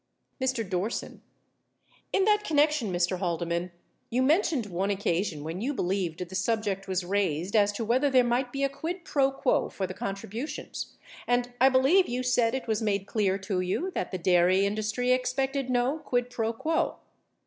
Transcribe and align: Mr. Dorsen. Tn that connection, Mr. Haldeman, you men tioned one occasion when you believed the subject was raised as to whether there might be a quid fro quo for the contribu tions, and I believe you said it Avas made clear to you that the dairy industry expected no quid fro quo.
Mr. 0.41 0.67
Dorsen. 0.67 1.21
Tn 2.11 2.25
that 2.25 2.43
connection, 2.43 2.91
Mr. 2.91 3.19
Haldeman, 3.19 3.71
you 4.09 4.23
men 4.23 4.41
tioned 4.41 4.65
one 4.67 4.89
occasion 4.89 5.43
when 5.43 5.61
you 5.61 5.75
believed 5.75 6.27
the 6.27 6.33
subject 6.33 6.87
was 6.87 7.05
raised 7.05 7.55
as 7.55 7.71
to 7.73 7.85
whether 7.85 8.09
there 8.09 8.23
might 8.23 8.51
be 8.51 8.63
a 8.63 8.67
quid 8.67 9.07
fro 9.07 9.29
quo 9.29 9.69
for 9.69 9.85
the 9.85 9.93
contribu 9.93 10.47
tions, 10.47 10.95
and 11.27 11.53
I 11.61 11.69
believe 11.69 12.09
you 12.09 12.23
said 12.23 12.55
it 12.55 12.63
Avas 12.65 12.81
made 12.81 13.05
clear 13.05 13.37
to 13.37 13.59
you 13.61 13.91
that 13.93 14.09
the 14.09 14.17
dairy 14.17 14.65
industry 14.65 15.11
expected 15.11 15.69
no 15.69 15.99
quid 15.99 16.33
fro 16.33 16.51
quo. 16.51 16.97